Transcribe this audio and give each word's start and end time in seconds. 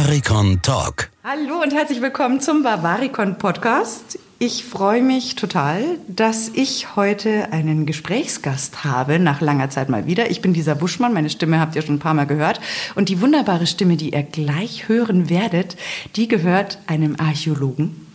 Bavaricon 0.00 0.62
Talk. 0.62 1.10
Hallo 1.24 1.60
und 1.62 1.74
herzlich 1.74 2.00
willkommen 2.00 2.40
zum 2.40 2.62
Bavaricon 2.62 3.36
Podcast. 3.36 4.18
Ich 4.38 4.64
freue 4.64 5.02
mich 5.02 5.34
total, 5.34 5.98
dass 6.08 6.48
ich 6.48 6.96
heute 6.96 7.52
einen 7.52 7.84
Gesprächsgast 7.84 8.82
habe, 8.82 9.18
nach 9.18 9.42
langer 9.42 9.68
Zeit 9.68 9.90
mal 9.90 10.06
wieder. 10.06 10.30
Ich 10.30 10.40
bin 10.40 10.54
Lisa 10.54 10.72
Buschmann, 10.72 11.12
meine 11.12 11.28
Stimme 11.28 11.60
habt 11.60 11.76
ihr 11.76 11.82
schon 11.82 11.96
ein 11.96 11.98
paar 11.98 12.14
Mal 12.14 12.24
gehört. 12.24 12.62
Und 12.94 13.10
die 13.10 13.20
wunderbare 13.20 13.66
Stimme, 13.66 13.98
die 13.98 14.14
ihr 14.14 14.22
gleich 14.22 14.88
hören 14.88 15.28
werdet, 15.28 15.76
die 16.16 16.28
gehört 16.28 16.78
einem 16.86 17.16
Archäologen. 17.20 18.06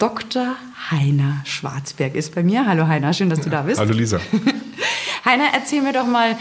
Dr. 0.00 0.56
Heiner 0.90 1.42
Schwarzberg 1.44 2.16
ist 2.16 2.34
bei 2.34 2.42
mir. 2.42 2.66
Hallo 2.66 2.88
Heiner, 2.88 3.12
schön, 3.12 3.30
dass 3.30 3.40
du 3.40 3.50
da 3.50 3.62
bist. 3.62 3.78
Hallo 3.78 3.94
Lisa. 3.94 4.18
Heiner, 5.24 5.44
erzähl 5.54 5.82
mir 5.82 5.92
doch 5.92 6.08
mal, 6.08 6.36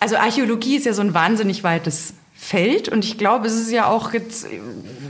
also 0.00 0.16
Archäologie 0.16 0.76
ist 0.76 0.86
ja 0.86 0.94
so 0.94 1.02
ein 1.02 1.12
wahnsinnig 1.12 1.62
weites 1.62 2.14
Feld 2.50 2.88
und 2.88 3.04
ich 3.04 3.16
glaube, 3.16 3.46
es 3.46 3.54
ist 3.54 3.70
ja 3.70 3.86
auch 3.86 4.12
jetzt 4.12 4.48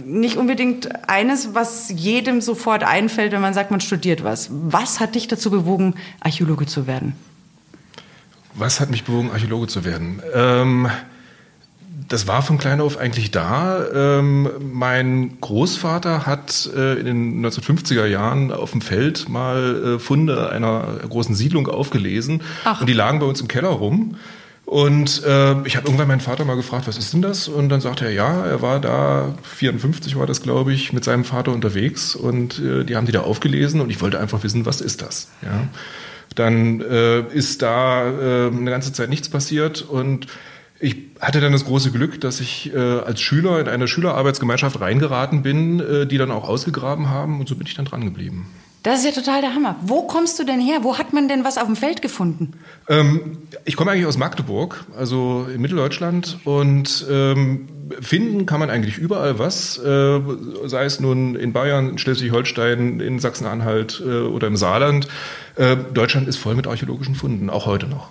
nicht 0.05 0.37
unbedingt 0.37 1.09
eines, 1.09 1.55
was 1.55 1.89
jedem 1.89 2.43
sofort 2.43 2.85
einfällt, 2.85 3.33
wenn 3.33 3.41
man 3.41 3.55
sagt, 3.55 3.71
man 3.71 3.81
studiert 3.81 4.23
was. 4.23 4.51
Was 4.51 5.01
hat 5.01 5.15
dich 5.15 5.27
dazu 5.27 5.51
bewogen, 5.51 5.95
Archäologe 6.21 6.67
zu 6.67 6.87
werden? 6.87 7.15
Was 8.53 8.79
hat 8.79 8.91
mich 8.91 9.05
bewogen, 9.05 9.31
Archäologe 9.31 9.69
zu 9.69 9.87
werden? 9.87 10.21
Ähm, 10.35 10.91
das 12.09 12.27
war 12.27 12.43
von 12.43 12.59
klein 12.59 12.83
auf 12.83 12.99
eigentlich 12.99 13.31
da. 13.31 13.87
Ähm, 13.91 14.51
mein 14.61 15.41
Großvater 15.41 16.27
hat 16.27 16.69
äh, 16.77 17.01
in 17.01 17.07
den 17.07 17.47
1950er 17.47 18.05
Jahren 18.05 18.53
auf 18.53 18.73
dem 18.73 18.83
Feld 18.83 19.31
mal 19.31 19.95
äh, 19.95 19.99
Funde 19.99 20.51
einer 20.51 20.99
großen 21.09 21.35
Siedlung 21.35 21.69
aufgelesen 21.69 22.43
Ach. 22.65 22.83
und 22.83 22.87
die 22.87 22.93
lagen 22.93 23.19
bei 23.19 23.25
uns 23.25 23.41
im 23.41 23.49
Keller 23.49 23.71
rum. 23.71 24.17
Und 24.71 25.25
äh, 25.25 25.67
ich 25.67 25.75
habe 25.75 25.89
irgendwann 25.89 26.07
meinen 26.07 26.21
Vater 26.21 26.45
mal 26.45 26.55
gefragt, 26.55 26.87
was 26.87 26.97
ist 26.97 27.13
denn 27.13 27.23
das? 27.23 27.49
Und 27.49 27.71
dann 27.71 27.81
sagte 27.81 28.05
er, 28.05 28.13
ja, 28.13 28.47
er 28.47 28.63
war 28.63 28.79
da, 28.79 29.35
54 29.43 30.15
war 30.15 30.29
das, 30.29 30.43
glaube 30.43 30.73
ich, 30.73 30.93
mit 30.93 31.03
seinem 31.03 31.25
Vater 31.25 31.51
unterwegs 31.51 32.15
und 32.15 32.61
äh, 32.61 32.85
die 32.85 32.95
haben 32.95 33.05
die 33.05 33.11
da 33.11 33.23
aufgelesen 33.23 33.81
und 33.81 33.91
ich 33.91 34.01
wollte 34.01 34.21
einfach 34.21 34.45
wissen, 34.45 34.67
was 34.67 34.81
ist 34.81 35.03
das? 35.03 35.33
Ja. 35.43 35.67
Dann 36.37 36.83
äh, 36.83 37.23
ist 37.35 37.63
da 37.63 38.11
äh, 38.11 38.47
eine 38.47 38.71
ganze 38.71 38.93
Zeit 38.93 39.09
nichts 39.11 39.29
passiert 39.29 39.83
und 39.83 40.29
ich 40.79 40.99
hatte 41.21 41.41
dann 41.41 41.51
das 41.51 41.65
große 41.65 41.91
Glück, 41.91 42.21
dass 42.21 42.39
ich 42.39 42.73
äh, 42.73 42.79
als 42.79 43.21
Schüler 43.21 43.59
in 43.59 43.67
eine 43.67 43.89
Schülerarbeitsgemeinschaft 43.89 44.81
reingeraten 44.81 45.43
bin, 45.43 45.81
äh, 45.81 46.07
die 46.07 46.17
dann 46.17 46.31
auch 46.31 46.49
ausgegraben 46.49 47.09
haben 47.09 47.41
und 47.41 47.49
so 47.49 47.57
bin 47.57 47.67
ich 47.67 47.75
dann 47.75 47.87
dran 47.87 48.05
geblieben. 48.05 48.47
Das 48.83 49.01
ist 49.01 49.05
ja 49.05 49.13
total 49.13 49.43
der 49.43 49.55
Hammer. 49.55 49.77
Wo 49.83 50.03
kommst 50.03 50.39
du 50.39 50.45
denn 50.45 50.61
her? 50.61 50.79
Wo 50.83 50.97
hat 50.97 51.13
man 51.13 51.29
denn 51.29 51.45
was 51.45 51.59
auf 51.59 51.67
dem 51.67 51.77
Feld 51.77 52.01
gefunden? 52.01 52.55
Ähm, 52.89 53.39
ich 53.67 53.77
komme 53.77 53.91
eigentlich 53.91 54.07
aus 54.07 54.17
Magdeburg, 54.17 54.85
also 54.97 55.47
in 55.55 55.61
Mitteldeutschland. 55.61 56.39
Und 56.45 57.07
ähm, 57.11 57.69
finden 58.01 58.47
kann 58.47 58.59
man 58.59 58.71
eigentlich 58.71 58.97
überall 58.97 59.39
was, 59.39 59.77
äh, 59.79 60.21
sei 60.65 60.85
es 60.85 60.99
nun 60.99 61.35
in 61.37 61.53
Bayern, 61.53 61.91
in 61.91 61.99
Schleswig-Holstein, 61.99 63.01
in 63.01 63.19
Sachsen-Anhalt 63.19 64.03
äh, 64.05 64.21
oder 64.23 64.47
im 64.47 64.57
Saarland. 64.57 65.09
Äh, 65.57 65.77
Deutschland 65.93 66.27
ist 66.27 66.39
voll 66.39 66.55
mit 66.55 66.67
archäologischen 66.67 67.15
Funden, 67.15 67.51
auch 67.51 67.67
heute 67.67 67.87
noch. 67.87 68.09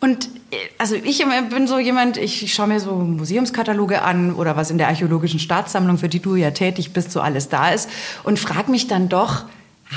Und 0.00 0.26
äh, 0.50 0.56
also 0.76 0.96
ich 0.96 1.24
bin 1.50 1.66
so 1.66 1.78
jemand, 1.78 2.18
ich 2.18 2.52
schaue 2.52 2.66
mir 2.66 2.80
so 2.80 2.94
Museumskataloge 2.94 4.02
an 4.02 4.34
oder 4.34 4.54
was 4.54 4.70
in 4.70 4.76
der 4.76 4.88
archäologischen 4.88 5.40
Staatssammlung, 5.40 5.96
für 5.96 6.10
die 6.10 6.20
du 6.20 6.36
ja 6.36 6.50
tätig 6.50 6.92
bist, 6.92 7.10
so 7.12 7.20
alles 7.20 7.48
da 7.48 7.70
ist 7.70 7.88
und 8.22 8.38
frage 8.38 8.70
mich 8.70 8.86
dann 8.86 9.08
doch, 9.08 9.44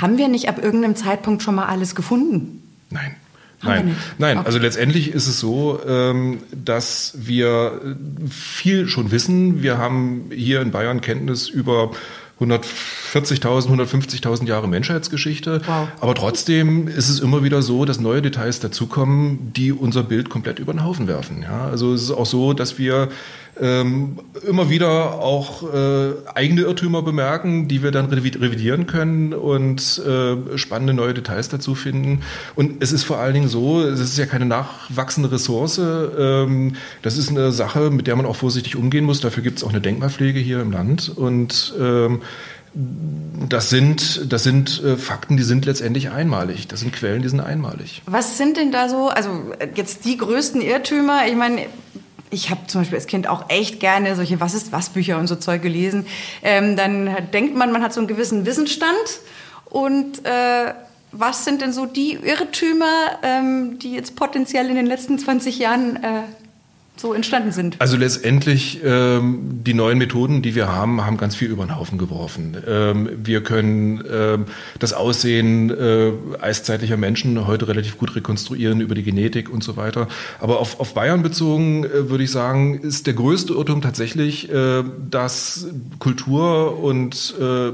haben 0.00 0.18
wir 0.18 0.28
nicht 0.28 0.48
ab 0.48 0.62
irgendeinem 0.62 0.96
Zeitpunkt 0.96 1.42
schon 1.42 1.54
mal 1.54 1.66
alles 1.66 1.94
gefunden? 1.94 2.62
Nein. 2.90 3.16
Nein, 3.62 3.96
nein. 4.18 4.38
Okay. 4.38 4.46
Also 4.46 4.58
letztendlich 4.58 5.12
ist 5.12 5.26
es 5.26 5.40
so, 5.40 5.80
ähm, 5.86 6.40
dass 6.52 7.14
wir 7.16 7.96
viel 8.28 8.88
schon 8.88 9.10
wissen. 9.10 9.62
Wir 9.62 9.78
haben 9.78 10.30
hier 10.34 10.60
in 10.60 10.70
Bayern 10.70 11.00
Kenntnis 11.00 11.48
über 11.48 11.92
140.000, 12.40 13.68
150.000 13.68 14.46
Jahre 14.46 14.68
Menschheitsgeschichte. 14.68 15.62
Wow. 15.66 15.88
Aber 16.00 16.14
trotzdem 16.14 16.88
ist 16.88 17.08
es 17.08 17.20
immer 17.20 17.44
wieder 17.44 17.62
so, 17.62 17.84
dass 17.84 18.00
neue 18.00 18.22
Details 18.22 18.60
dazukommen, 18.60 19.52
die 19.54 19.72
unser 19.72 20.02
Bild 20.02 20.30
komplett 20.30 20.58
über 20.58 20.72
den 20.72 20.84
Haufen 20.84 21.06
werfen. 21.06 21.42
Ja, 21.42 21.66
also 21.66 21.94
es 21.94 22.02
ist 22.02 22.10
auch 22.10 22.26
so, 22.26 22.52
dass 22.52 22.78
wir 22.78 23.08
ähm, 23.60 24.18
immer 24.46 24.68
wieder 24.70 25.14
auch 25.20 25.62
äh, 25.72 26.12
eigene 26.34 26.62
Irrtümer 26.62 27.02
bemerken, 27.02 27.68
die 27.68 27.82
wir 27.82 27.90
dann 27.90 28.06
revidieren 28.06 28.86
können 28.86 29.32
und 29.32 30.02
äh, 30.04 30.58
spannende 30.58 30.94
neue 30.94 31.14
Details 31.14 31.48
dazu 31.48 31.74
finden. 31.74 32.22
Und 32.54 32.82
es 32.82 32.92
ist 32.92 33.04
vor 33.04 33.18
allen 33.18 33.34
Dingen 33.34 33.48
so, 33.48 33.80
es 33.82 34.00
ist 34.00 34.18
ja 34.18 34.26
keine 34.26 34.46
nachwachsende 34.46 35.30
Ressource. 35.30 35.78
Ähm, 35.78 36.74
das 37.02 37.16
ist 37.16 37.30
eine 37.30 37.52
Sache, 37.52 37.90
mit 37.90 38.06
der 38.06 38.16
man 38.16 38.26
auch 38.26 38.36
vorsichtig 38.36 38.76
umgehen 38.76 39.04
muss. 39.04 39.20
Dafür 39.20 39.42
gibt 39.42 39.58
es 39.58 39.64
auch 39.64 39.70
eine 39.70 39.80
Denkmalpflege 39.80 40.40
hier 40.40 40.60
im 40.60 40.72
Land. 40.72 41.12
Und 41.14 41.74
ähm, 41.80 42.22
das 43.48 43.70
sind, 43.70 44.32
das 44.32 44.42
sind 44.42 44.82
äh, 44.82 44.96
Fakten, 44.96 45.36
die 45.36 45.44
sind 45.44 45.64
letztendlich 45.64 46.10
einmalig. 46.10 46.66
Das 46.66 46.80
sind 46.80 46.92
Quellen, 46.92 47.22
die 47.22 47.28
sind 47.28 47.40
einmalig. 47.40 48.02
Was 48.06 48.36
sind 48.36 48.56
denn 48.56 48.72
da 48.72 48.88
so, 48.88 49.08
also 49.08 49.52
jetzt 49.76 50.04
die 50.04 50.16
größten 50.16 50.60
Irrtümer? 50.60 51.26
Ich 51.28 51.36
meine, 51.36 51.66
ich 52.30 52.50
habe 52.50 52.66
zum 52.66 52.80
Beispiel 52.80 52.98
als 52.98 53.06
Kind 53.06 53.28
auch 53.28 53.48
echt 53.48 53.80
gerne 53.80 54.16
solche 54.16 54.40
Was 54.40 54.54
ist 54.54 54.72
was 54.72 54.90
Bücher 54.90 55.18
und 55.18 55.26
so 55.26 55.36
Zeug 55.36 55.62
gelesen. 55.62 56.06
Ähm, 56.42 56.76
dann 56.76 57.16
denkt 57.32 57.56
man, 57.56 57.72
man 57.72 57.82
hat 57.82 57.92
so 57.92 58.00
einen 58.00 58.08
gewissen 58.08 58.46
Wissensstand. 58.46 59.20
Und 59.66 60.24
äh, 60.24 60.74
was 61.12 61.44
sind 61.44 61.60
denn 61.60 61.72
so 61.72 61.86
die 61.86 62.14
Irrtümer, 62.14 63.18
ähm, 63.22 63.78
die 63.78 63.94
jetzt 63.94 64.16
potenziell 64.16 64.68
in 64.68 64.74
den 64.74 64.86
letzten 64.86 65.18
20 65.18 65.58
Jahren 65.58 65.96
äh, 66.02 66.22
so 66.96 67.12
entstanden 67.12 67.50
sind. 67.50 67.76
Also 67.80 67.96
letztendlich 67.96 68.80
ähm, 68.84 69.60
die 69.64 69.74
neuen 69.74 69.98
Methoden, 69.98 70.42
die 70.42 70.54
wir 70.54 70.68
haben, 70.68 71.04
haben 71.04 71.16
ganz 71.16 71.34
viel 71.34 71.50
über 71.50 71.64
den 71.66 71.76
Haufen 71.76 71.98
geworfen. 71.98 72.56
Ähm, 72.66 73.08
wir 73.16 73.42
können 73.42 74.04
ähm, 74.10 74.44
das 74.78 74.92
Aussehen 74.92 75.70
äh, 75.70 76.12
eiszeitlicher 76.40 76.96
Menschen 76.96 77.48
heute 77.48 77.66
relativ 77.66 77.98
gut 77.98 78.14
rekonstruieren 78.14 78.80
über 78.80 78.94
die 78.94 79.02
Genetik 79.02 79.50
und 79.50 79.64
so 79.64 79.76
weiter. 79.76 80.06
Aber 80.38 80.60
auf, 80.60 80.78
auf 80.78 80.94
Bayern 80.94 81.22
bezogen 81.22 81.84
äh, 81.84 82.10
würde 82.10 82.22
ich 82.22 82.30
sagen, 82.30 82.78
ist 82.78 83.08
der 83.08 83.14
größte 83.14 83.54
Irrtum 83.54 83.82
tatsächlich, 83.82 84.48
äh, 84.52 84.84
dass 85.10 85.66
Kultur 85.98 86.78
und 86.78 87.34
äh, 87.40 87.72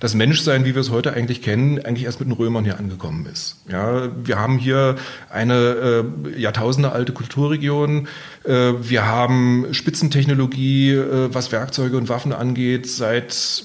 das 0.00 0.14
Menschsein, 0.14 0.66
wie 0.66 0.74
wir 0.74 0.82
es 0.82 0.90
heute 0.90 1.14
eigentlich 1.14 1.40
kennen, 1.40 1.82
eigentlich 1.82 2.04
erst 2.04 2.20
mit 2.20 2.28
den 2.28 2.32
Römern 2.32 2.64
hier 2.64 2.78
angekommen 2.78 3.24
ist. 3.24 3.56
Ja, 3.70 4.10
wir 4.22 4.38
haben 4.38 4.58
hier 4.58 4.96
eine 5.30 6.04
äh, 6.34 6.38
Jahrtausende 6.40 6.92
alte 6.92 7.12
Kulturregion. 7.12 8.06
Äh, 8.44 8.74
wir 8.88 9.06
haben 9.06 9.72
Spitzentechnologie, 9.72 10.92
äh, 10.92 11.34
was 11.34 11.52
Werkzeuge 11.52 11.96
und 11.96 12.08
Waffen 12.08 12.32
angeht, 12.32 12.86
seit 12.88 13.64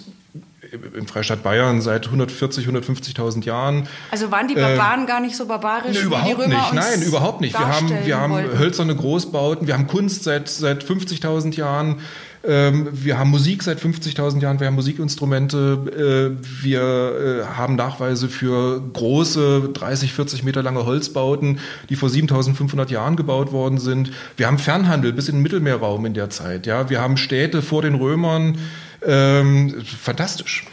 im 0.72 1.07
Freistaat 1.07 1.44
Bayern 1.44 1.81
seit 1.81 2.06
140, 2.06 2.68
150.000 2.68 3.46
Jahren. 3.46 3.88
Also 4.12 4.31
waren 4.31 4.47
die 4.47 4.56
Barbaren 4.56 5.03
äh, 5.03 5.07
gar 5.07 5.19
nicht 5.22 5.35
so 5.35 5.46
barbarisch? 5.46 5.97
Ne, 5.97 6.02
überhaupt 6.02 6.25
wie 6.25 6.35
die 6.35 6.41
Römer 6.41 6.57
nicht. 6.57 6.74
Nein, 6.74 7.02
überhaupt 7.02 7.41
nicht. 7.41 7.57
Wir 7.57 7.68
haben, 7.68 7.90
wir 8.06 8.18
haben 8.18 8.34
hölzerne 8.57 8.96
Großbauten, 8.96 9.68
wir 9.68 9.74
haben 9.74 9.88
Kunst 9.88 10.24
seit, 10.24 10.50
seit 10.50 10.84
50.000 10.84 11.56
Jahren. 11.56 11.97
Ähm, 12.41 12.88
wir 12.94 13.19
haben 13.19 13.31
Musik 13.31 13.63
seit 13.63 13.80
50.000 13.80 14.41
Jahren, 14.41 14.59
wir 14.62 14.68
haben 14.68 14.75
Musikinstrumente, 14.75 16.38
äh, 16.40 16.63
wir 16.63 16.81
äh, 16.81 17.57
haben 17.57 17.75
Nachweise 17.75 18.30
für 18.30 18.81
große 18.94 19.72
30, 19.74 20.13
40 20.13 20.44
Meter 20.44 20.63
lange 20.63 20.86
Holzbauten, 20.86 21.59
die 21.90 21.96
vor 21.97 22.07
7.500 22.07 22.90
Jahren 22.91 23.18
gebaut 23.18 23.51
worden 23.51 23.78
sind. 23.78 24.12
Wir 24.38 24.47
haben 24.47 24.57
Fernhandel 24.57 25.12
bis 25.12 25.28
in 25.28 25.36
den 25.36 25.41
Mittelmeerraum 25.41 26.06
in 26.06 26.13
der 26.13 26.30
Zeit. 26.30 26.66
Ja, 26.66 26.90
wir 26.90 27.01
haben 27.01 27.18
Städte 27.18 27.62
vor 27.62 27.81
den 27.81 27.96
Römern. 27.96 28.57
Ähm, 29.06 29.82
fantastisch. 29.84 30.66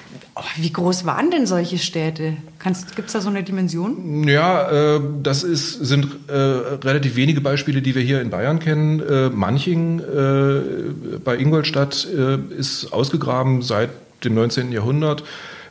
Wie 0.57 0.71
groß 0.71 1.07
waren 1.07 1.31
denn 1.31 1.47
solche 1.47 1.79
Städte? 1.79 2.37
Gibt 2.95 3.07
es 3.07 3.13
da 3.15 3.21
so 3.21 3.31
eine 3.31 3.43
Dimension? 3.43 4.29
Ja, 4.29 4.97
äh, 4.97 5.01
das 5.23 5.43
ist, 5.43 5.73
sind 5.87 6.09
äh, 6.29 6.33
relativ 6.35 7.17
wenige 7.17 7.41
Beispiele, 7.41 7.81
die 7.81 7.95
wir 7.95 8.03
hier 8.03 8.21
in 8.21 8.29
Bayern 8.29 8.59
kennen. 8.59 9.01
Äh, 9.01 9.31
Manching 9.31 10.01
äh, 10.01 11.19
bei 11.25 11.39
Ingolstadt 11.39 12.07
äh, 12.07 12.37
ist 12.55 12.93
ausgegraben 12.93 13.63
seit 13.63 13.91
dem 14.25 14.35
19. 14.35 14.73
Jahrhundert. 14.73 15.25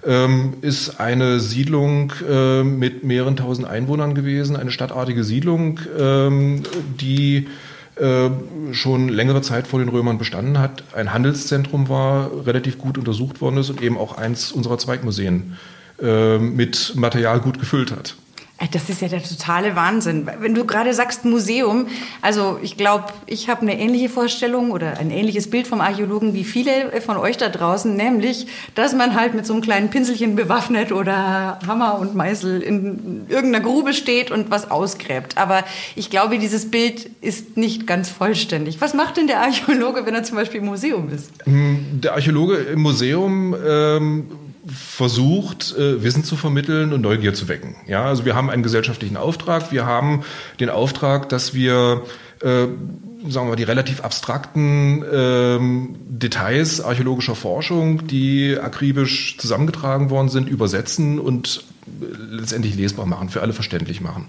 Ähm, 0.03 0.55
ist 0.61 0.99
eine 0.99 1.39
Siedlung 1.39 2.13
äh, 2.27 2.63
mit 2.63 3.03
mehreren 3.03 3.37
tausend 3.37 3.67
Einwohnern 3.67 4.13
gewesen, 4.13 4.55
eine 4.55 4.71
stadtartige 4.71 5.23
Siedlung, 5.23 5.79
ähm, 5.99 6.61
die 6.99 7.47
schon 8.73 9.09
längere 9.09 9.41
Zeit 9.41 9.67
vor 9.67 9.79
den 9.79 9.89
Römern 9.89 10.17
bestanden 10.17 10.59
hat, 10.59 10.83
ein 10.93 11.13
Handelszentrum 11.13 11.87
war, 11.87 12.29
relativ 12.45 12.77
gut 12.77 12.97
untersucht 12.97 13.39
worden 13.39 13.57
ist 13.57 13.69
und 13.69 13.81
eben 13.81 13.97
auch 13.97 14.17
eins 14.17 14.51
unserer 14.51 14.77
Zweigmuseen 14.77 15.57
äh, 16.01 16.37
mit 16.37 16.93
Material 16.95 17.39
gut 17.39 17.59
gefüllt 17.59 17.91
hat. 17.91 18.15
Das 18.71 18.89
ist 18.89 19.01
ja 19.01 19.09
der 19.09 19.21
totale 19.21 19.75
Wahnsinn. 19.75 20.29
Wenn 20.39 20.55
du 20.55 20.65
gerade 20.65 20.93
sagst 20.93 21.25
Museum, 21.25 21.87
also 22.21 22.57
ich 22.61 22.77
glaube, 22.77 23.07
ich 23.25 23.49
habe 23.49 23.61
eine 23.61 23.77
ähnliche 23.77 24.07
Vorstellung 24.07 24.71
oder 24.71 24.97
ein 24.97 25.11
ähnliches 25.11 25.49
Bild 25.49 25.67
vom 25.67 25.81
Archäologen 25.81 26.33
wie 26.33 26.45
viele 26.45 27.01
von 27.01 27.17
euch 27.17 27.35
da 27.35 27.49
draußen, 27.49 27.93
nämlich, 27.95 28.47
dass 28.73 28.95
man 28.95 29.13
halt 29.13 29.33
mit 29.33 29.45
so 29.45 29.53
einem 29.53 29.61
kleinen 29.61 29.89
Pinselchen 29.89 30.37
bewaffnet 30.37 30.93
oder 30.93 31.59
Hammer 31.67 31.99
und 31.99 32.15
Meißel 32.15 32.61
in 32.61 33.25
irgendeiner 33.27 33.63
Grube 33.63 33.93
steht 33.93 34.31
und 34.31 34.49
was 34.49 34.71
ausgräbt. 34.71 35.37
Aber 35.37 35.65
ich 35.97 36.09
glaube, 36.09 36.39
dieses 36.39 36.71
Bild 36.71 37.09
ist 37.19 37.57
nicht 37.57 37.85
ganz 37.85 38.09
vollständig. 38.09 38.79
Was 38.79 38.93
macht 38.93 39.17
denn 39.17 39.27
der 39.27 39.41
Archäologe, 39.41 40.05
wenn 40.05 40.15
er 40.15 40.23
zum 40.23 40.37
Beispiel 40.37 40.61
im 40.61 40.67
Museum 40.67 41.09
ist? 41.09 41.29
Hm, 41.43 41.99
der 42.01 42.13
Archäologe 42.13 42.55
im 42.55 42.81
Museum 42.81 43.53
ähm, 43.65 44.27
versucht, 44.65 45.75
äh, 45.77 46.03
Wissen 46.03 46.23
zu 46.23 46.35
vermitteln 46.35 46.93
und 46.93 47.01
Neugier 47.01 47.33
zu 47.33 47.47
wecken. 47.47 47.75
Ja, 47.87 48.05
also 48.05 48.25
wir 48.25 48.35
haben 48.35 48.49
einen 48.49 48.63
gesellschaftlichen 48.63 49.17
Auftrag. 49.17 49.71
Wir 49.71 49.85
haben 49.85 50.23
den 50.59 50.69
Auftrag, 50.69 51.29
dass 51.29 51.53
wir 51.53 52.03
äh, 52.41 52.67
sagen 53.29 53.47
wir 53.47 53.51
mal, 53.51 53.55
die 53.55 53.63
relativ 53.63 54.01
abstrakten 54.01 55.03
ähm, 55.11 55.95
Details 56.07 56.81
archäologischer 56.81 57.35
Forschung, 57.35 58.07
die 58.07 58.57
akribisch 58.59 59.37
zusammengetragen 59.37 60.09
worden 60.09 60.29
sind, 60.29 60.49
übersetzen 60.49 61.19
und 61.19 61.63
letztendlich 62.29 62.75
lesbar 62.75 63.05
machen, 63.05 63.29
für 63.29 63.41
alle 63.41 63.53
verständlich 63.53 64.01
machen. 64.01 64.27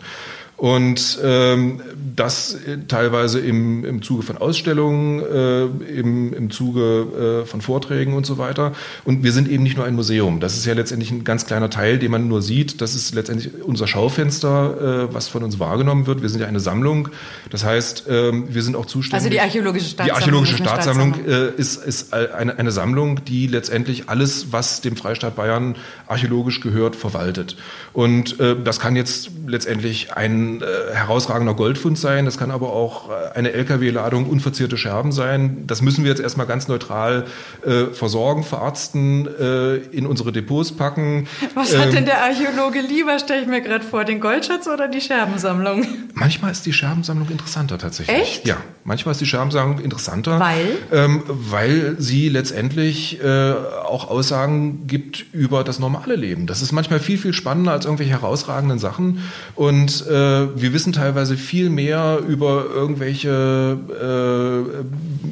Und 0.56 1.18
ähm, 1.22 1.82
das 2.16 2.56
teilweise 2.88 3.40
im, 3.40 3.84
im 3.84 4.00
Zuge 4.00 4.22
von 4.22 4.38
Ausstellungen, 4.38 5.20
äh, 5.20 5.64
im, 6.00 6.32
im 6.32 6.50
Zuge 6.50 7.42
äh, 7.42 7.46
von 7.46 7.60
Vorträgen 7.60 8.14
und 8.14 8.24
so 8.24 8.38
weiter. 8.38 8.72
Und 9.04 9.22
wir 9.22 9.32
sind 9.32 9.50
eben 9.50 9.62
nicht 9.62 9.76
nur 9.76 9.84
ein 9.84 9.94
Museum. 9.94 10.40
Das 10.40 10.56
ist 10.56 10.64
ja 10.64 10.72
letztendlich 10.72 11.10
ein 11.10 11.24
ganz 11.24 11.44
kleiner 11.44 11.68
Teil, 11.68 11.98
den 11.98 12.10
man 12.10 12.26
nur 12.26 12.40
sieht. 12.40 12.80
Das 12.80 12.94
ist 12.94 13.14
letztendlich 13.14 13.62
unser 13.62 13.86
Schaufenster, 13.86 15.08
äh, 15.10 15.14
was 15.14 15.28
von 15.28 15.42
uns 15.42 15.58
wahrgenommen 15.58 16.06
wird. 16.06 16.22
Wir 16.22 16.30
sind 16.30 16.40
ja 16.40 16.46
eine 16.46 16.60
Sammlung. 16.60 17.10
Das 17.50 17.62
heißt, 17.62 18.08
äh, 18.08 18.32
wir 18.32 18.62
sind 18.62 18.76
auch 18.76 18.86
zuständig. 18.86 19.14
Also 19.14 19.28
die 19.28 19.40
archäologische 19.40 19.90
Staatssammlung. 19.90 20.06
Die 20.06 20.22
archäologische 20.22 20.56
Staatssammlung, 20.56 21.14
Staatssammlung. 21.14 21.54
Äh, 21.54 21.60
ist, 21.60 21.84
ist 21.84 22.14
eine, 22.14 22.58
eine 22.58 22.72
Sammlung, 22.72 23.22
die 23.26 23.46
letztendlich 23.46 24.08
alles, 24.08 24.52
was 24.52 24.80
dem 24.80 24.96
Freistaat 24.96 25.36
Bayern 25.36 25.76
archäologisch 26.06 26.62
gehört, 26.62 26.96
verwaltet. 26.96 27.58
Und 27.92 28.40
äh, 28.40 28.56
das 28.62 28.80
kann 28.80 28.96
jetzt 28.96 29.30
letztendlich 29.46 30.14
ein 30.14 30.45
äh, 30.62 30.94
herausragender 30.94 31.54
Goldfund 31.54 31.98
sein, 31.98 32.24
das 32.24 32.38
kann 32.38 32.50
aber 32.50 32.72
auch 32.72 33.10
äh, 33.10 33.12
eine 33.34 33.52
Lkw-Ladung 33.52 34.26
unverzierte 34.26 34.76
Scherben 34.76 35.12
sein. 35.12 35.64
Das 35.66 35.82
müssen 35.82 36.04
wir 36.04 36.10
jetzt 36.10 36.20
erstmal 36.20 36.46
ganz 36.46 36.68
neutral 36.68 37.26
äh, 37.64 37.86
versorgen, 37.92 38.42
verarzten, 38.42 39.28
äh, 39.38 39.76
in 39.76 40.06
unsere 40.06 40.32
Depots 40.32 40.72
packen. 40.72 41.26
Was 41.54 41.72
ähm, 41.72 41.80
hat 41.80 41.92
denn 41.92 42.04
der 42.04 42.22
Archäologe 42.22 42.80
lieber, 42.80 43.18
stelle 43.18 43.42
ich 43.42 43.48
mir 43.48 43.60
gerade 43.60 43.84
vor, 43.84 44.04
den 44.04 44.20
Goldschatz 44.20 44.66
oder 44.66 44.88
die 44.88 45.00
Scherbensammlung? 45.00 45.86
Manchmal 46.14 46.52
ist 46.52 46.66
die 46.66 46.72
Scherbensammlung 46.72 47.28
interessanter 47.30 47.78
tatsächlich. 47.78 48.16
Echt? 48.16 48.46
Ja, 48.46 48.56
manchmal 48.84 49.12
ist 49.12 49.20
die 49.20 49.26
Scherbensammlung 49.26 49.80
interessanter. 49.80 50.40
Weil? 50.40 50.78
Ähm, 50.92 51.22
weil 51.26 51.96
sie 51.98 52.28
letztendlich 52.28 53.22
äh, 53.22 53.52
auch 53.84 54.08
Aussagen 54.08 54.86
gibt 54.86 55.26
über 55.32 55.64
das 55.64 55.78
normale 55.78 56.16
Leben. 56.16 56.46
Das 56.46 56.62
ist 56.62 56.72
manchmal 56.72 57.00
viel, 57.00 57.18
viel 57.18 57.32
spannender 57.32 57.72
als 57.72 57.84
irgendwelche 57.84 58.12
herausragenden 58.12 58.78
Sachen. 58.78 59.22
Und 59.54 60.06
äh, 60.06 60.35
wir 60.54 60.72
wissen 60.72 60.92
teilweise 60.92 61.36
viel 61.36 61.70
mehr 61.70 62.20
über 62.26 62.66
irgendwelche 62.72 63.78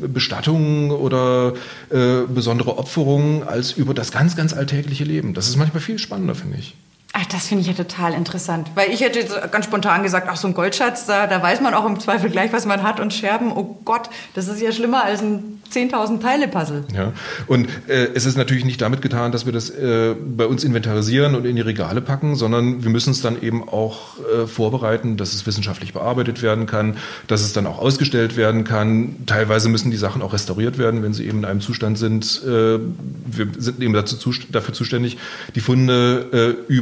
äh, 0.02 0.06
Bestattungen 0.06 0.90
oder 0.90 1.54
äh, 1.90 2.22
besondere 2.28 2.78
Opferungen 2.78 3.42
als 3.42 3.72
über 3.72 3.94
das 3.94 4.12
ganz, 4.12 4.36
ganz 4.36 4.52
alltägliche 4.52 5.04
Leben. 5.04 5.34
Das 5.34 5.48
ist 5.48 5.56
manchmal 5.56 5.80
viel 5.80 5.98
spannender, 5.98 6.34
finde 6.34 6.58
ich. 6.58 6.74
Ach, 7.16 7.26
das 7.26 7.46
finde 7.46 7.62
ich 7.62 7.68
ja 7.68 7.74
total 7.74 8.12
interessant. 8.12 8.72
Weil 8.74 8.90
ich 8.90 9.00
hätte 9.00 9.20
jetzt 9.20 9.52
ganz 9.52 9.66
spontan 9.66 10.02
gesagt, 10.02 10.26
ach, 10.28 10.36
so 10.36 10.48
ein 10.48 10.54
Goldschatz, 10.54 11.06
da, 11.06 11.28
da 11.28 11.40
weiß 11.40 11.60
man 11.60 11.72
auch 11.72 11.86
im 11.86 12.00
Zweifel 12.00 12.28
gleich, 12.28 12.52
was 12.52 12.66
man 12.66 12.82
hat. 12.82 12.98
Und 12.98 13.14
Scherben, 13.14 13.52
oh 13.52 13.78
Gott, 13.84 14.10
das 14.34 14.48
ist 14.48 14.60
ja 14.60 14.72
schlimmer 14.72 15.04
als 15.04 15.22
ein 15.22 15.62
10.000 15.72 16.20
Teile-Puzzle. 16.20 16.84
Ja, 16.92 17.12
und 17.46 17.68
äh, 17.86 18.08
es 18.14 18.26
ist 18.26 18.36
natürlich 18.36 18.64
nicht 18.64 18.80
damit 18.80 19.00
getan, 19.00 19.30
dass 19.30 19.46
wir 19.46 19.52
das 19.52 19.70
äh, 19.70 20.14
bei 20.14 20.46
uns 20.46 20.64
inventarisieren 20.64 21.36
und 21.36 21.46
in 21.46 21.54
die 21.54 21.62
Regale 21.62 22.00
packen, 22.00 22.34
sondern 22.34 22.82
wir 22.82 22.90
müssen 22.90 23.10
es 23.10 23.22
dann 23.22 23.40
eben 23.40 23.68
auch 23.68 24.18
äh, 24.18 24.48
vorbereiten, 24.48 25.16
dass 25.16 25.34
es 25.34 25.46
wissenschaftlich 25.46 25.92
bearbeitet 25.92 26.42
werden 26.42 26.66
kann, 26.66 26.96
dass 27.28 27.42
es 27.42 27.52
dann 27.52 27.68
auch 27.68 27.78
ausgestellt 27.78 28.36
werden 28.36 28.64
kann. 28.64 29.24
Teilweise 29.26 29.68
müssen 29.68 29.92
die 29.92 29.96
Sachen 29.96 30.20
auch 30.20 30.32
restauriert 30.32 30.78
werden, 30.78 31.04
wenn 31.04 31.12
sie 31.12 31.26
eben 31.26 31.38
in 31.38 31.44
einem 31.44 31.60
Zustand 31.60 31.96
sind. 31.96 32.42
Äh, 32.44 32.48
wir 32.48 33.48
sind 33.56 33.80
eben 33.80 33.94
dazu, 33.94 34.32
dafür 34.50 34.74
zuständig, 34.74 35.16
die 35.54 35.60
Funde 35.60 36.56
äh, 36.68 36.72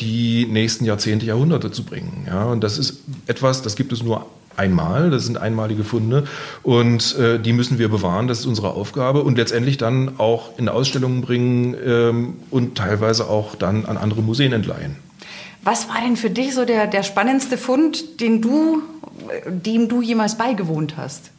die 0.00 0.46
nächsten 0.46 0.84
Jahrzehnte, 0.84 1.26
Jahrhunderte 1.26 1.70
zu 1.70 1.84
bringen. 1.84 2.26
Ja, 2.26 2.44
und 2.44 2.62
das 2.62 2.78
ist 2.78 2.98
etwas, 3.26 3.62
das 3.62 3.76
gibt 3.76 3.92
es 3.92 4.02
nur 4.02 4.26
einmal, 4.56 5.10
das 5.10 5.24
sind 5.24 5.36
einmalige 5.38 5.84
Funde 5.84 6.24
und 6.62 7.16
äh, 7.18 7.38
die 7.38 7.52
müssen 7.52 7.78
wir 7.78 7.88
bewahren, 7.88 8.28
das 8.28 8.40
ist 8.40 8.46
unsere 8.46 8.70
Aufgabe 8.74 9.22
und 9.22 9.36
letztendlich 9.36 9.78
dann 9.78 10.18
auch 10.18 10.58
in 10.58 10.68
Ausstellungen 10.68 11.22
bringen 11.22 11.76
ähm, 11.84 12.34
und 12.50 12.76
teilweise 12.76 13.28
auch 13.28 13.54
dann 13.56 13.84
an 13.84 13.96
andere 13.96 14.22
Museen 14.22 14.52
entleihen. 14.52 14.96
Was 15.62 15.88
war 15.88 15.96
denn 16.04 16.16
für 16.16 16.30
dich 16.30 16.54
so 16.54 16.64
der, 16.64 16.86
der 16.86 17.02
spannendste 17.02 17.56
Fund, 17.56 18.20
den 18.20 18.42
du, 18.42 18.82
dem 19.48 19.88
du 19.88 20.02
jemals 20.02 20.36
beigewohnt 20.36 20.96
hast? 20.96 21.30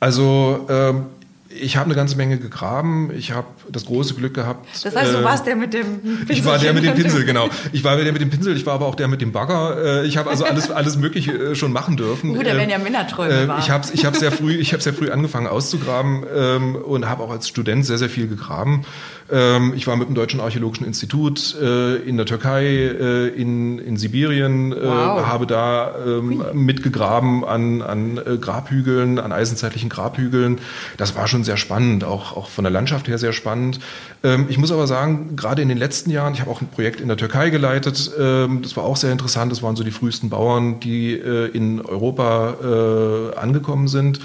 Also 0.00 0.66
ähm, 0.70 1.06
ich 1.52 1.76
habe 1.76 1.86
eine 1.86 1.94
ganze 1.96 2.16
Menge 2.16 2.38
gegraben. 2.38 3.10
Ich 3.12 3.32
habe 3.32 3.48
das 3.68 3.84
große 3.84 4.14
Glück 4.14 4.34
gehabt. 4.34 4.68
Das 4.84 4.94
heißt, 4.94 5.12
du 5.12 5.18
äh, 5.18 5.24
warst 5.24 5.46
der 5.46 5.56
mit 5.56 5.74
dem 5.74 6.00
Pinsel. 6.00 6.30
Ich 6.30 6.44
war 6.44 6.58
der 6.58 6.72
mit 6.72 6.84
dem 6.84 6.94
Pinsel, 6.94 7.24
genau. 7.24 7.48
Ich 7.72 7.82
war 7.82 7.96
der 7.96 8.12
mit 8.12 8.22
dem 8.22 8.30
Pinsel, 8.30 8.56
ich 8.56 8.64
war 8.66 8.74
aber 8.74 8.86
auch 8.86 8.94
der 8.94 9.08
mit 9.08 9.20
dem 9.20 9.32
Bagger. 9.32 10.02
Äh, 10.02 10.06
ich 10.06 10.16
habe 10.16 10.30
also 10.30 10.44
alles, 10.44 10.70
alles 10.70 10.96
Mögliche 10.96 11.32
äh, 11.32 11.54
schon 11.56 11.72
machen 11.72 11.96
dürfen. 11.96 12.34
Gut, 12.34 12.46
da 12.46 12.56
werden 12.56 12.70
ja 12.70 12.78
Männerträume 12.78 13.52
äh, 13.54 13.58
Ich 13.58 13.70
habe 13.70 13.84
ich 13.92 14.04
hab 14.04 14.16
sehr, 14.16 14.30
früh, 14.30 14.54
ich 14.54 14.72
hab 14.72 14.80
sehr 14.80 14.94
früh 14.94 15.10
angefangen 15.10 15.48
auszugraben 15.48 16.24
ähm, 16.32 16.76
und 16.76 17.08
habe 17.08 17.24
auch 17.24 17.30
als 17.30 17.48
Student 17.48 17.84
sehr, 17.84 17.98
sehr 17.98 18.10
viel 18.10 18.28
gegraben. 18.28 18.84
Ähm, 19.30 19.74
ich 19.76 19.86
war 19.86 19.96
mit 19.96 20.08
dem 20.08 20.14
Deutschen 20.14 20.40
Archäologischen 20.40 20.86
Institut 20.86 21.56
äh, 21.60 21.96
in 21.96 22.16
der 22.16 22.26
Türkei, 22.26 22.64
äh, 22.64 23.28
in, 23.28 23.78
in 23.78 23.96
Sibirien, 23.96 24.72
äh, 24.72 24.76
wow. 24.82 25.26
habe 25.26 25.46
da 25.46 25.94
ähm, 26.04 26.44
mitgegraben 26.52 27.44
an, 27.44 27.82
an 27.82 28.20
Grabhügeln, 28.40 29.18
an 29.18 29.32
eisenzeitlichen 29.32 29.88
Grabhügeln. 29.88 30.58
Das 30.96 31.14
war 31.14 31.28
schon 31.28 31.39
sehr 31.44 31.56
spannend, 31.56 32.04
auch, 32.04 32.36
auch 32.36 32.48
von 32.48 32.64
der 32.64 32.70
Landschaft 32.70 33.08
her 33.08 33.18
sehr 33.18 33.32
spannend. 33.32 33.80
Ähm, 34.22 34.46
ich 34.48 34.58
muss 34.58 34.72
aber 34.72 34.86
sagen, 34.86 35.36
gerade 35.36 35.62
in 35.62 35.68
den 35.68 35.78
letzten 35.78 36.10
Jahren, 36.10 36.34
ich 36.34 36.40
habe 36.40 36.50
auch 36.50 36.60
ein 36.60 36.68
Projekt 36.68 37.00
in 37.00 37.08
der 37.08 37.16
Türkei 37.16 37.50
geleitet, 37.50 38.10
ähm, 38.18 38.62
das 38.62 38.76
war 38.76 38.84
auch 38.84 38.96
sehr 38.96 39.12
interessant. 39.12 39.52
Das 39.52 39.62
waren 39.62 39.76
so 39.76 39.84
die 39.84 39.90
frühesten 39.90 40.30
Bauern, 40.30 40.80
die 40.80 41.12
äh, 41.12 41.46
in 41.48 41.80
Europa 41.80 43.32
äh, 43.34 43.36
angekommen 43.36 43.88
sind 43.88 44.20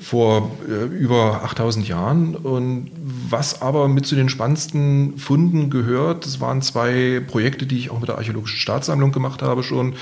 vor 0.00 0.52
äh, 0.68 0.84
über 0.84 1.42
8000 1.44 1.88
Jahren. 1.88 2.36
Und 2.36 2.90
was 2.94 3.62
aber 3.62 3.88
mit 3.88 4.06
zu 4.06 4.14
den 4.14 4.28
spannendsten 4.28 5.18
Funden 5.18 5.70
gehört, 5.70 6.24
das 6.24 6.40
waren 6.40 6.62
zwei 6.62 7.20
Projekte, 7.26 7.66
die 7.66 7.78
ich 7.78 7.90
auch 7.90 7.98
mit 7.98 8.08
der 8.08 8.16
Archäologischen 8.16 8.58
Staatssammlung 8.58 9.12
gemacht 9.12 9.42
habe 9.42 9.62
schon. 9.62 9.94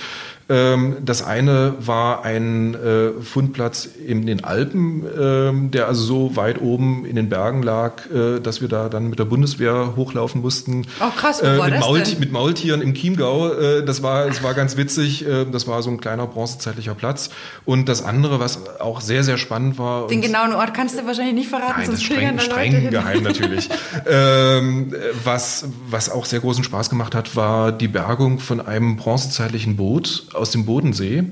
Ähm, 0.49 0.99
das 1.05 1.25
eine 1.25 1.75
war 1.81 2.25
ein 2.25 2.75
äh, 2.75 3.21
Fundplatz 3.21 3.87
in 3.87 4.27
den 4.27 4.45
Alpen, 4.45 5.05
ähm, 5.19 5.71
der 5.73 5.89
also 5.89 6.03
so 6.03 6.37
weit 6.37 6.61
oben 6.61 7.05
in 7.05 7.17
den 7.17 7.29
Bergen 7.29 7.65
lag, 7.65 8.09
äh, 8.11 8.39
dass 8.39 8.61
wir 8.61 8.69
da 8.69 8.89
dann 8.89 9.09
mit 9.09 9.19
der 9.19 9.25
Bundeswehr 9.25 9.95
hochlaufen 9.97 10.41
mussten. 10.41 10.87
Oh 11.01 11.11
krass, 11.17 11.43
wo 11.43 11.47
war 11.47 11.65
mit, 11.65 11.75
das 11.75 11.81
Maul 11.81 12.01
denn? 12.01 12.21
mit 12.21 12.31
Maultieren 12.31 12.81
im 12.81 12.95
Chiemgau. 12.95 13.49
Das 13.83 14.03
war, 14.03 14.27
das 14.27 14.43
war 14.43 14.55
ganz 14.55 14.77
witzig. 14.77 15.25
Das 15.51 15.67
war 15.67 15.83
so 15.83 15.91
ein 15.91 16.01
kleiner 16.01 16.27
bronzezeitlicher 16.27 16.95
Platz. 16.95 17.31
Und 17.65 17.89
das 17.89 18.05
andere, 18.05 18.39
was 18.39 18.79
auch 18.79 19.01
sehr, 19.01 19.25
sehr 19.25 19.39
spannend 19.39 19.79
war. 19.79 20.07
Den 20.07 20.21
genauen 20.21 20.53
Ort 20.53 20.75
kannst 20.75 20.99
du 20.99 21.07
wahrscheinlich 21.07 21.35
nicht 21.35 21.49
verraten, 21.49 21.75
nein, 21.79 21.87
sonst 21.87 22.01
das 22.01 22.07
streng, 22.07 22.39
streng 22.39 22.91
geheim 22.91 23.23
natürlich. 23.23 23.69
ähm, 24.07 24.95
was, 25.25 25.67
was 25.89 26.11
auch 26.11 26.25
sehr 26.25 26.41
großen 26.41 26.65
Spaß 26.65 26.91
gemacht 26.91 27.15
hat, 27.15 27.37
war 27.37 27.73
die 27.73 27.89
Bergung 27.89 28.39
von 28.39 28.61
einem 28.61 28.97
bronzezeitlichen 28.97 29.77
Boot 29.77 30.27
aus 30.37 30.51
dem 30.51 30.67
Bodensee. 30.67 31.25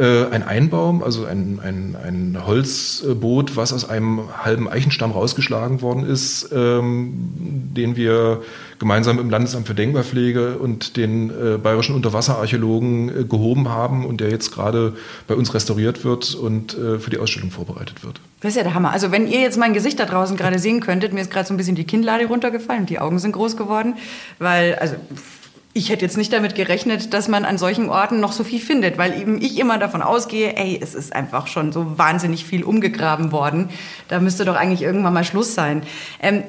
Äh, 0.00 0.30
ein 0.30 0.42
Einbaum, 0.42 1.02
also 1.02 1.26
ein, 1.26 1.60
ein, 1.62 1.94
ein 2.02 2.46
Holzboot, 2.46 3.56
was 3.56 3.72
aus 3.72 3.88
einem 3.88 4.22
halben 4.42 4.66
Eichenstamm 4.66 5.10
rausgeschlagen 5.10 5.82
worden 5.82 6.06
ist, 6.06 6.48
ähm, 6.54 7.12
den 7.76 7.96
wir 7.96 8.40
gemeinsam 8.78 9.18
im 9.18 9.28
Landesamt 9.28 9.66
für 9.66 9.74
Denkmalpflege 9.74 10.56
und 10.56 10.96
den 10.96 11.28
äh, 11.28 11.58
bayerischen 11.58 11.94
Unterwasserarchäologen 11.96 13.08
äh, 13.08 13.24
gehoben 13.24 13.68
haben 13.68 14.06
und 14.06 14.22
der 14.22 14.30
jetzt 14.30 14.52
gerade 14.52 14.94
bei 15.28 15.34
uns 15.34 15.52
restauriert 15.52 16.02
wird 16.02 16.34
und 16.34 16.78
äh, 16.78 16.98
für 16.98 17.10
die 17.10 17.18
Ausstellung 17.18 17.50
vorbereitet 17.50 18.02
wird. 18.02 18.22
Das 18.40 18.52
ist 18.52 18.56
ja 18.56 18.62
der 18.62 18.72
Hammer. 18.72 18.92
Also 18.92 19.12
wenn 19.12 19.26
ihr 19.26 19.40
jetzt 19.40 19.58
mein 19.58 19.74
Gesicht 19.74 20.00
da 20.00 20.06
draußen 20.06 20.36
gerade 20.38 20.58
sehen 20.58 20.80
könntet, 20.80 21.12
mir 21.12 21.20
ist 21.20 21.30
gerade 21.30 21.46
so 21.46 21.52
ein 21.52 21.58
bisschen 21.58 21.74
die 21.74 21.84
Kinnlade 21.84 22.24
runtergefallen, 22.24 22.86
die 22.86 23.00
Augen 23.00 23.18
sind 23.18 23.32
groß 23.32 23.58
geworden, 23.58 23.96
weil 24.38 24.76
also 24.76 24.94
ich 25.72 25.90
hätte 25.90 26.04
jetzt 26.04 26.16
nicht 26.16 26.32
damit 26.32 26.56
gerechnet, 26.56 27.14
dass 27.14 27.28
man 27.28 27.44
an 27.44 27.56
solchen 27.56 27.88
Orten 27.90 28.18
noch 28.18 28.32
so 28.32 28.42
viel 28.42 28.60
findet, 28.60 28.98
weil 28.98 29.20
eben 29.20 29.40
ich 29.40 29.58
immer 29.58 29.78
davon 29.78 30.02
ausgehe, 30.02 30.56
ey, 30.56 30.78
es 30.82 30.94
ist 30.94 31.14
einfach 31.14 31.46
schon 31.46 31.70
so 31.70 31.96
wahnsinnig 31.96 32.44
viel 32.44 32.64
umgegraben 32.64 33.30
worden. 33.30 33.70
Da 34.08 34.18
müsste 34.18 34.44
doch 34.44 34.56
eigentlich 34.56 34.82
irgendwann 34.82 35.14
mal 35.14 35.24
Schluss 35.24 35.54
sein. 35.54 35.82
Ähm, 36.20 36.42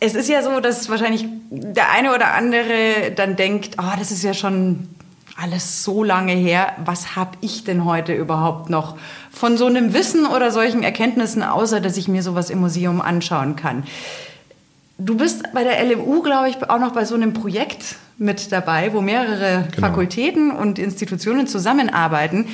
es 0.00 0.14
ist 0.14 0.28
ja 0.28 0.42
so, 0.42 0.60
dass 0.60 0.90
wahrscheinlich 0.90 1.26
der 1.50 1.90
eine 1.90 2.14
oder 2.14 2.34
andere 2.34 3.10
dann 3.16 3.36
denkt, 3.36 3.76
oh, 3.78 3.96
das 3.98 4.10
ist 4.12 4.22
ja 4.22 4.34
schon 4.34 4.88
alles 5.40 5.82
so 5.82 6.04
lange 6.04 6.32
her. 6.32 6.72
Was 6.84 7.16
habe 7.16 7.38
ich 7.40 7.64
denn 7.64 7.86
heute 7.86 8.12
überhaupt 8.12 8.68
noch 8.68 8.98
von 9.30 9.56
so 9.56 9.66
einem 9.66 9.94
Wissen 9.94 10.26
oder 10.26 10.50
solchen 10.50 10.82
Erkenntnissen, 10.82 11.42
außer 11.42 11.80
dass 11.80 11.96
ich 11.96 12.06
mir 12.06 12.22
sowas 12.22 12.50
im 12.50 12.60
Museum 12.60 13.00
anschauen 13.00 13.56
kann? 13.56 13.84
Du 14.98 15.16
bist 15.16 15.44
bei 15.54 15.64
der 15.64 15.82
LMU, 15.84 16.22
glaube 16.22 16.50
ich, 16.50 16.68
auch 16.68 16.80
noch 16.80 16.92
bei 16.92 17.04
so 17.04 17.14
einem 17.14 17.32
Projekt 17.32 17.96
mit 18.18 18.52
dabei, 18.52 18.92
wo 18.92 19.00
mehrere 19.00 19.68
genau. 19.70 19.86
Fakultäten 19.88 20.50
und 20.50 20.78
Institutionen 20.78 21.46
zusammenarbeiten, 21.46 22.46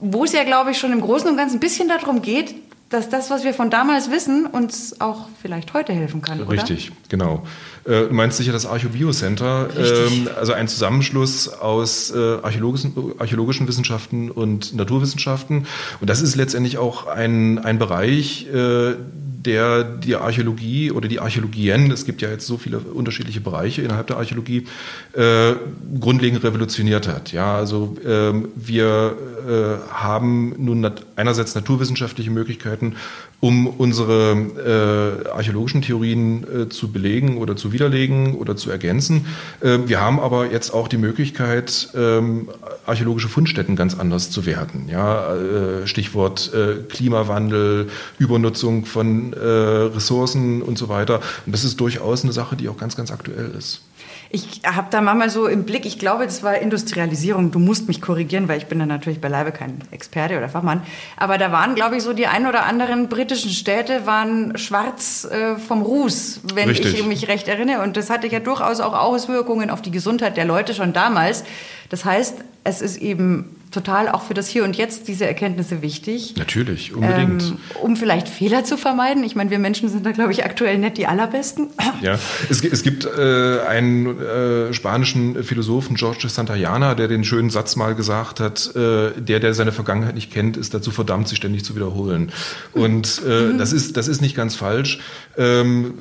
wo 0.00 0.24
es 0.24 0.32
ja, 0.32 0.44
glaube 0.44 0.70
ich, 0.70 0.78
schon 0.78 0.92
im 0.92 1.00
Großen 1.00 1.28
und 1.28 1.36
Ganzen 1.36 1.56
ein 1.56 1.60
bisschen 1.60 1.88
darum 1.88 2.22
geht, 2.22 2.54
dass 2.90 3.08
das, 3.08 3.30
was 3.30 3.44
wir 3.44 3.54
von 3.54 3.70
damals 3.70 4.10
wissen, 4.10 4.46
uns 4.46 5.00
auch 5.00 5.28
vielleicht 5.40 5.74
heute 5.74 5.92
helfen 5.92 6.22
kann. 6.22 6.40
Richtig, 6.40 6.90
genau. 7.08 7.44
Äh, 7.84 8.08
du 8.08 8.12
meinst 8.12 8.36
sicher 8.36 8.50
das 8.50 8.66
Archobiocenter, 8.66 9.68
ähm, 9.78 10.28
also 10.36 10.54
ein 10.54 10.66
Zusammenschluss 10.66 11.48
aus 11.48 12.10
äh, 12.10 12.18
archäologischen, 12.42 12.92
archäologischen 13.18 13.68
Wissenschaften 13.68 14.32
und 14.32 14.74
Naturwissenschaften. 14.74 15.66
Und 16.00 16.10
das 16.10 16.20
ist 16.20 16.34
letztendlich 16.34 16.78
auch 16.78 17.06
ein, 17.06 17.60
ein 17.60 17.78
Bereich, 17.78 18.48
äh, 18.52 18.96
der 19.44 19.84
die 19.84 20.16
Archäologie 20.16 20.90
oder 20.90 21.08
die 21.08 21.18
Archäologien, 21.18 21.90
es 21.90 22.04
gibt 22.04 22.20
ja 22.20 22.28
jetzt 22.28 22.46
so 22.46 22.58
viele 22.58 22.78
unterschiedliche 22.78 23.40
Bereiche 23.40 23.80
innerhalb 23.82 24.06
der 24.06 24.18
Archäologie, 24.18 24.66
äh, 25.14 25.54
grundlegend 25.98 26.44
revolutioniert 26.44 27.08
hat. 27.08 27.32
Ja, 27.32 27.56
also 27.56 27.96
äh, 28.04 28.32
wir 28.54 29.16
äh, 29.48 29.92
haben 29.92 30.54
nun 30.58 30.80
nat 30.80 31.06
einerseits 31.16 31.54
naturwissenschaftliche 31.54 32.30
Möglichkeiten, 32.30 32.96
um 33.40 33.66
unsere 33.66 35.24
äh, 35.24 35.28
archäologischen 35.30 35.80
Theorien 35.80 36.44
äh, 36.44 36.68
zu 36.68 36.92
belegen 36.92 37.38
oder 37.38 37.56
zu 37.56 37.72
widerlegen 37.72 38.34
oder 38.34 38.56
zu 38.56 38.70
ergänzen. 38.70 39.26
Äh, 39.60 39.78
wir 39.86 40.00
haben 40.00 40.20
aber 40.20 40.52
jetzt 40.52 40.74
auch 40.74 40.88
die 40.88 40.98
Möglichkeit, 40.98 41.88
ähm, 41.94 42.50
archäologische 42.84 43.28
Fundstätten 43.28 43.76
ganz 43.76 43.98
anders 43.98 44.30
zu 44.30 44.44
werten. 44.44 44.88
Ja, 44.90 45.34
äh, 45.34 45.86
Stichwort 45.86 46.52
äh, 46.52 46.82
Klimawandel, 46.88 47.88
Übernutzung 48.18 48.84
von 48.84 49.29
äh, 49.32 49.94
Ressourcen 49.94 50.62
und 50.62 50.78
so 50.78 50.88
weiter. 50.88 51.20
Und 51.46 51.52
das 51.52 51.64
ist 51.64 51.80
durchaus 51.80 52.24
eine 52.24 52.32
Sache, 52.32 52.56
die 52.56 52.68
auch 52.68 52.76
ganz, 52.76 52.96
ganz 52.96 53.10
aktuell 53.10 53.52
ist. 53.56 53.82
Ich 54.32 54.60
habe 54.64 54.86
da 54.90 55.00
manchmal 55.00 55.28
so 55.28 55.48
im 55.48 55.64
Blick, 55.64 55.84
ich 55.84 55.98
glaube, 55.98 56.24
das 56.24 56.44
war 56.44 56.56
Industrialisierung. 56.56 57.50
Du 57.50 57.58
musst 57.58 57.88
mich 57.88 58.00
korrigieren, 58.00 58.46
weil 58.46 58.58
ich 58.58 58.66
bin 58.66 58.78
da 58.78 58.86
natürlich 58.86 59.20
beileibe 59.20 59.50
kein 59.50 59.78
Experte 59.90 60.38
oder 60.38 60.48
Fachmann. 60.48 60.82
Aber 61.16 61.36
da 61.36 61.50
waren, 61.50 61.74
glaube 61.74 61.96
ich, 61.96 62.04
so 62.04 62.12
die 62.12 62.28
ein 62.28 62.46
oder 62.46 62.64
anderen 62.64 63.08
britischen 63.08 63.50
Städte 63.50 64.06
waren 64.06 64.56
schwarz 64.56 65.24
äh, 65.24 65.56
vom 65.56 65.82
Ruß, 65.82 66.42
wenn 66.54 66.68
Richtig. 66.68 67.00
ich 67.00 67.06
mich 67.06 67.26
recht 67.26 67.48
erinnere. 67.48 67.82
Und 67.82 67.96
das 67.96 68.08
hatte 68.08 68.28
ja 68.28 68.38
durchaus 68.38 68.78
auch 68.78 68.92
Auswirkungen 68.92 69.68
auf 69.68 69.82
die 69.82 69.90
Gesundheit 69.90 70.36
der 70.36 70.44
Leute 70.44 70.74
schon 70.74 70.92
damals. 70.92 71.42
Das 71.88 72.04
heißt, 72.04 72.36
es 72.62 72.82
ist 72.82 72.98
eben 72.98 73.56
total 73.70 74.08
auch 74.08 74.22
für 74.22 74.34
das 74.34 74.48
Hier 74.48 74.64
und 74.64 74.76
Jetzt 74.76 75.06
diese 75.08 75.26
Erkenntnisse 75.26 75.82
wichtig. 75.82 76.34
Natürlich, 76.36 76.92
unbedingt. 76.92 77.42
Ähm, 77.42 77.58
um 77.82 77.96
vielleicht 77.96 78.28
Fehler 78.28 78.64
zu 78.64 78.76
vermeiden. 78.76 79.22
Ich 79.22 79.36
meine, 79.36 79.50
wir 79.50 79.58
Menschen 79.58 79.88
sind 79.88 80.04
da, 80.04 80.12
glaube 80.12 80.32
ich, 80.32 80.44
aktuell 80.44 80.78
nicht 80.78 80.96
die 80.96 81.06
allerbesten. 81.06 81.68
Ja, 82.02 82.18
es, 82.48 82.64
es 82.64 82.82
gibt 82.82 83.04
äh, 83.04 83.60
einen 83.60 84.20
äh, 84.20 84.72
spanischen 84.72 85.44
Philosophen, 85.44 85.96
George 85.96 86.28
Santayana, 86.28 86.94
der 86.94 87.08
den 87.08 87.24
schönen 87.24 87.50
Satz 87.50 87.76
mal 87.76 87.94
gesagt 87.94 88.40
hat, 88.40 88.74
äh, 88.74 89.12
der, 89.20 89.38
der 89.38 89.54
seine 89.54 89.72
Vergangenheit 89.72 90.14
nicht 90.14 90.32
kennt, 90.32 90.56
ist 90.56 90.74
dazu 90.74 90.90
verdammt, 90.90 91.28
sich 91.28 91.36
ständig 91.36 91.64
zu 91.64 91.76
wiederholen. 91.76 92.32
Und 92.72 93.22
äh, 93.26 93.52
mhm. 93.52 93.58
das, 93.58 93.72
ist, 93.72 93.96
das 93.96 94.08
ist 94.08 94.20
nicht 94.20 94.34
ganz 94.34 94.56
falsch. 94.56 95.00
Ähm, 95.36 95.94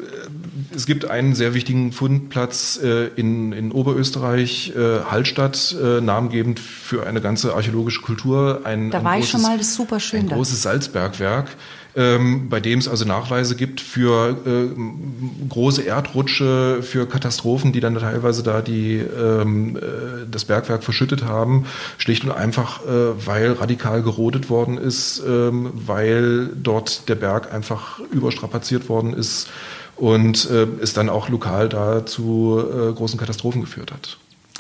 es 0.76 0.86
gibt 0.86 1.10
einen 1.10 1.36
sehr 1.36 1.54
wichtigen 1.54 1.92
Fundplatz 1.92 2.80
äh, 2.82 3.08
in, 3.16 3.52
in 3.52 3.72
Oberösterreich, 3.72 4.74
äh, 4.76 5.02
Hallstatt, 5.10 5.76
namengebend 6.02 6.60
für 6.60 7.06
eine 7.06 7.22
ganze 7.22 7.54
archäologische 7.60 8.02
Kultur. 8.02 8.62
Ein, 8.64 8.92
da 8.92 9.00
ein 9.00 9.04
großes, 9.04 9.24
ich 9.24 9.30
schon 9.30 9.42
mal, 9.42 9.58
das 9.58 9.76
super 9.76 10.00
schön. 10.00 10.22
Ein 10.22 10.30
da. 10.30 10.36
großes 10.36 10.62
Salzbergwerk. 10.62 11.56
Ähm, 11.96 12.50
bei 12.50 12.60
dem 12.60 12.78
es 12.80 12.88
also 12.88 13.04
Nachweise 13.04 13.56
gibt 13.56 13.82
für 13.82 14.38
äh, 14.46 15.48
große 15.50 15.82
Erdrutsche, 15.82 16.84
für 16.84 17.08
Katastrophen, 17.08 17.74
die 17.74 17.80
dann 17.80 17.96
teilweise 17.96 18.44
da 18.44 18.62
die, 18.62 18.98
ähm, 18.98 19.76
äh, 19.76 19.82
das 20.30 20.46
Bergwerk 20.46 20.84
verschüttet 20.84 21.26
haben, 21.26 21.66
schlicht 21.98 22.24
und 22.24 22.32
einfach, 22.32 22.86
äh, 22.86 23.26
weil 23.26 23.54
radikal 23.54 24.04
gerodet 24.04 24.52
worden 24.52 24.78
ist, 24.78 25.22
ähm, 25.28 25.72
weil 25.74 26.52
dort 26.56 27.10
der 27.10 27.16
Berg 27.16 27.52
einfach 27.52 28.00
überstrapaziert 28.12 28.88
worden 28.88 29.14
ist 29.14 29.50
und 29.96 30.50
äh, 30.50 30.68
es 30.82 30.94
dann 30.94 31.10
auch 31.10 31.28
lokal 31.28 31.70
da 31.70 32.06
zu 32.06 32.64
äh, 32.64 32.94
großen 32.94 33.20
Katastrophen 33.20 33.62
geführt 33.62 33.92
hat. 33.92 34.18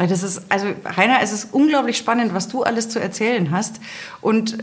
Das 0.07 0.23
ist, 0.23 0.41
also 0.49 0.67
Heiner, 0.95 1.19
es 1.21 1.33
ist 1.33 1.53
unglaublich 1.53 1.97
spannend, 1.97 2.33
was 2.33 2.47
du 2.47 2.63
alles 2.63 2.89
zu 2.89 2.99
erzählen 2.99 3.51
hast. 3.51 3.81
Und 4.21 4.57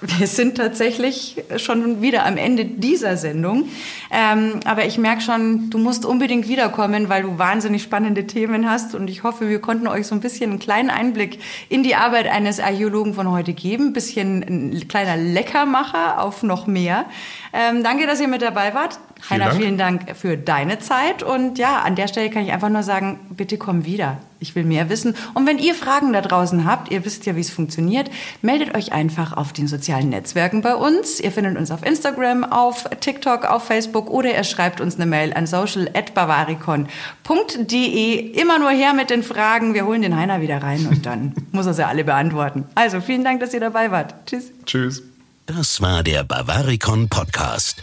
wir 0.00 0.26
sind 0.26 0.56
tatsächlich 0.56 1.42
schon 1.56 2.02
wieder 2.02 2.26
am 2.26 2.36
Ende 2.36 2.64
dieser 2.64 3.16
Sendung. 3.16 3.68
Ähm, 4.10 4.60
aber 4.64 4.84
ich 4.84 4.98
merke 4.98 5.22
schon, 5.22 5.70
du 5.70 5.78
musst 5.78 6.04
unbedingt 6.04 6.48
wiederkommen, 6.48 7.08
weil 7.08 7.22
du 7.22 7.38
wahnsinnig 7.38 7.82
spannende 7.82 8.26
Themen 8.26 8.68
hast. 8.68 8.94
Und 8.94 9.08
ich 9.08 9.22
hoffe, 9.22 9.48
wir 9.48 9.60
konnten 9.60 9.86
euch 9.86 10.06
so 10.06 10.14
ein 10.14 10.20
bisschen 10.20 10.50
einen 10.50 10.58
kleinen 10.58 10.90
Einblick 10.90 11.38
in 11.68 11.82
die 11.82 11.94
Arbeit 11.94 12.28
eines 12.28 12.60
Archäologen 12.60 13.14
von 13.14 13.30
heute 13.30 13.54
geben. 13.54 13.88
Ein 13.88 13.92
bisschen 13.94 14.42
ein 14.42 14.88
kleiner 14.88 15.16
Leckermacher 15.16 16.22
auf 16.22 16.42
noch 16.42 16.66
mehr. 16.66 17.06
Ähm, 17.52 17.82
danke, 17.82 18.06
dass 18.06 18.20
ihr 18.20 18.28
mit 18.28 18.42
dabei 18.42 18.74
wart. 18.74 18.98
Vielen 19.26 19.40
Heiner, 19.40 19.50
Dank. 19.50 19.62
vielen 19.62 19.78
Dank 19.78 20.16
für 20.16 20.36
deine 20.36 20.78
Zeit. 20.78 21.24
Und 21.24 21.58
ja, 21.58 21.80
an 21.80 21.96
der 21.96 22.06
Stelle 22.06 22.30
kann 22.30 22.44
ich 22.44 22.52
einfach 22.52 22.68
nur 22.68 22.84
sagen, 22.84 23.18
bitte 23.30 23.58
komm 23.58 23.84
wieder. 23.84 24.18
Ich 24.38 24.54
will 24.54 24.62
mehr 24.64 24.88
wissen. 24.88 25.16
Und 25.34 25.48
wenn 25.48 25.58
ihr 25.58 25.74
Fragen 25.74 26.12
da 26.12 26.20
draußen 26.20 26.64
habt, 26.64 26.92
ihr 26.92 27.04
wisst 27.04 27.26
ja, 27.26 27.34
wie 27.34 27.40
es 27.40 27.50
funktioniert, 27.50 28.08
meldet 28.40 28.76
euch 28.76 28.92
einfach 28.92 29.36
auf 29.36 29.52
den 29.52 29.66
sozialen 29.66 30.10
Netzwerken 30.10 30.62
bei 30.62 30.76
uns. 30.76 31.18
Ihr 31.18 31.32
findet 31.32 31.56
uns 31.56 31.72
auf 31.72 31.84
Instagram, 31.84 32.44
auf 32.44 32.84
TikTok, 33.00 33.46
auf 33.46 33.64
Facebook 33.64 34.10
oder 34.10 34.32
ihr 34.32 34.44
schreibt 34.44 34.80
uns 34.80 34.94
eine 34.94 35.06
Mail 35.06 35.34
an 35.34 35.48
social.bavaricon.de. 35.48 38.30
Immer 38.40 38.60
nur 38.60 38.70
her 38.70 38.94
mit 38.94 39.10
den 39.10 39.24
Fragen. 39.24 39.74
Wir 39.74 39.86
holen 39.86 40.02
den 40.02 40.14
Heiner 40.16 40.40
wieder 40.40 40.62
rein 40.62 40.86
und 40.86 41.04
dann 41.04 41.34
muss 41.50 41.66
er 41.66 41.74
sie 41.74 41.84
alle 41.84 42.04
beantworten. 42.04 42.64
Also 42.76 43.00
vielen 43.00 43.24
Dank, 43.24 43.40
dass 43.40 43.52
ihr 43.54 43.60
dabei 43.60 43.90
wart. 43.90 44.14
Tschüss. 44.26 44.52
Tschüss. 44.66 45.02
Das 45.46 45.80
war 45.80 46.04
der 46.04 46.22
Bavaricon 46.22 47.08
Podcast. 47.08 47.82